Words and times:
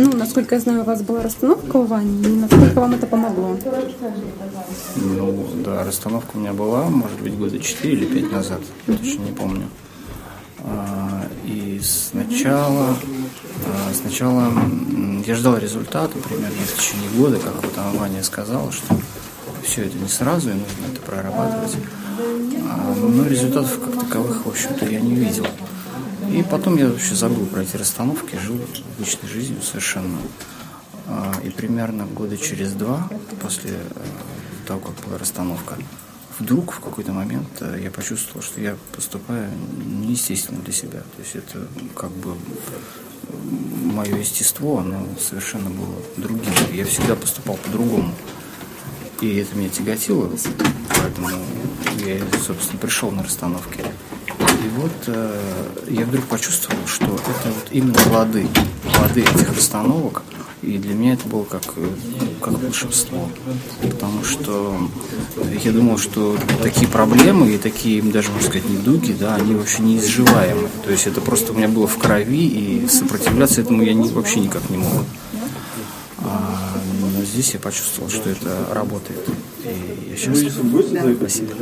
ну, 0.00 0.16
насколько 0.16 0.54
я 0.54 0.60
знаю, 0.60 0.80
у 0.80 0.84
вас 0.84 1.02
была 1.02 1.22
расстановка 1.22 1.76
у 1.76 1.84
Вани, 1.84 2.22
и 2.22 2.28
насколько 2.28 2.80
вам 2.80 2.94
это 2.94 3.06
помогло? 3.06 3.56
Ну, 4.96 5.46
да, 5.64 5.84
расстановка 5.84 6.36
у 6.36 6.38
меня 6.38 6.52
была, 6.52 6.84
может 6.84 7.20
быть, 7.20 7.36
года 7.36 7.58
4 7.58 7.92
или 7.92 8.06
5 8.06 8.32
назад, 8.32 8.60
точно 8.86 9.22
не 9.22 9.32
помню. 9.32 9.68
А, 10.62 11.26
и 11.44 11.80
сначала, 11.82 12.96
а, 13.66 13.94
сначала 13.94 14.52
я 15.26 15.34
ждал 15.34 15.56
результата 15.58 16.16
примерно 16.18 16.56
в 16.56 16.76
течение 16.76 17.10
года, 17.16 17.38
как 17.38 17.54
вот 17.62 17.72
Ваня 17.98 18.22
сказала, 18.22 18.72
что 18.72 18.96
все 19.62 19.84
это 19.84 19.96
не 19.98 20.08
сразу, 20.08 20.50
и 20.50 20.54
нужно 20.54 20.92
это 20.92 21.00
прорабатывать. 21.02 21.76
А, 22.70 22.94
но 22.94 23.26
результатов 23.26 23.78
как 23.80 24.00
таковых, 24.00 24.46
в 24.46 24.48
общем-то, 24.48 24.86
я 24.86 25.00
не 25.00 25.14
видел. 25.14 25.46
И 26.32 26.44
потом 26.44 26.76
я 26.76 26.88
вообще 26.88 27.14
забыл 27.16 27.44
про 27.46 27.62
эти 27.62 27.76
расстановки, 27.76 28.36
жил 28.36 28.56
обычной 28.96 29.28
жизнью 29.28 29.62
совершенно. 29.62 30.18
И 31.42 31.50
примерно 31.50 32.06
года 32.06 32.38
через 32.38 32.72
два 32.72 33.10
после 33.42 33.72
э, 33.72 34.04
того, 34.66 34.78
как 34.78 34.94
была 35.04 35.18
расстановка, 35.18 35.76
вдруг 36.38 36.72
в 36.72 36.78
какой-то 36.78 37.12
момент 37.12 37.48
э, 37.60 37.80
я 37.82 37.90
почувствовал, 37.90 38.42
что 38.42 38.60
я 38.60 38.76
поступаю 38.94 39.50
неестественно 39.84 40.60
для 40.60 40.72
себя. 40.72 41.00
То 41.00 41.22
есть 41.22 41.34
это 41.34 41.66
как 41.96 42.12
бы 42.12 42.36
мое 43.84 44.18
естество, 44.18 44.78
оно 44.78 45.04
совершенно 45.18 45.68
было 45.68 45.96
другим. 46.16 46.52
Я 46.72 46.84
всегда 46.84 47.16
поступал 47.16 47.56
по-другому. 47.56 48.14
И 49.20 49.36
это 49.36 49.56
меня 49.56 49.68
тяготило, 49.68 50.30
поэтому 50.88 51.28
я, 52.06 52.20
собственно, 52.40 52.78
пришел 52.80 53.10
на 53.10 53.24
расстановки. 53.24 53.84
Вот 54.76 54.92
э, 55.06 55.40
я 55.88 56.04
вдруг 56.04 56.24
почувствовал, 56.26 56.86
что 56.86 57.04
это 57.04 57.48
вот 57.48 57.66
именно 57.70 57.94
плоды, 57.94 58.46
плоды 58.94 59.22
этих 59.22 59.54
расстановок– 59.54 60.22
и 60.62 60.76
для 60.76 60.94
меня 60.94 61.14
это 61.14 61.26
было 61.26 61.44
как, 61.44 61.62
как 62.40 62.62
волшебство. 62.62 63.30
Потому 63.80 64.22
что 64.24 64.76
я 65.64 65.72
думал, 65.72 65.96
что 65.96 66.36
такие 66.62 66.86
проблемы 66.86 67.54
и 67.54 67.58
такие, 67.58 68.02
даже 68.02 68.30
можно 68.30 68.48
сказать, 68.48 68.68
недуги, 68.68 69.12
да, 69.12 69.36
они 69.36 69.54
вообще 69.54 69.82
неизживаемы. 69.82 70.68
То 70.84 70.90
есть 70.90 71.06
это 71.06 71.22
просто 71.22 71.52
у 71.52 71.56
меня 71.56 71.68
было 71.68 71.86
в 71.86 71.96
крови, 71.96 72.46
и 72.46 72.88
сопротивляться 72.88 73.62
этому 73.62 73.82
я 73.82 73.94
не, 73.94 74.10
вообще 74.10 74.40
никак 74.40 74.68
не 74.68 74.76
мог. 74.76 75.04
А, 76.18 76.78
но 77.16 77.24
здесь 77.24 77.54
я 77.54 77.60
почувствовал, 77.60 78.10
что 78.10 78.28
это 78.28 78.66
работает. 78.72 79.20
И 79.64 80.10
я 80.10 80.16
счастлив. 80.16 80.52
Спасибо. 81.16 81.54